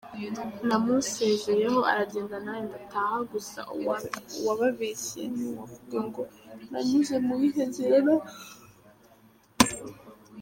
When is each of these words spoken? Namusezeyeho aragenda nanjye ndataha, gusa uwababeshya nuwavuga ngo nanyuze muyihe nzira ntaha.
Namusezeyeho 0.67 1.79
aragenda 1.91 2.35
nanjye 2.45 2.67
ndataha, 2.69 3.17
gusa 3.31 3.59
uwababeshya 4.39 5.23
nuwavuga 5.35 5.99
ngo 6.07 6.21
nanyuze 6.71 7.15
muyihe 7.25 7.63
nzira 7.69 7.95
ntaha. 8.05 8.31